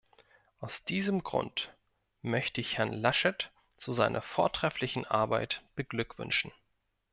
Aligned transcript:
Aus 0.59 0.83
diesem 0.83 1.21
Grund 1.23 1.77
möchte 2.23 2.59
ich 2.59 2.79
Herrn 2.79 2.91
Laschet 2.91 3.51
zu 3.77 3.93
seiner 3.93 4.23
vortrefflichen 4.23 5.05
Arbeit 5.05 5.61
beglückwünschen. 5.75 6.51